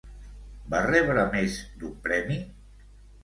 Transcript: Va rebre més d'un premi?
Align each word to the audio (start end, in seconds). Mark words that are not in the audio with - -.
Va 0.73 0.79
rebre 0.85 1.25
més 1.35 1.59
d'un 1.83 1.93
premi? 2.09 2.39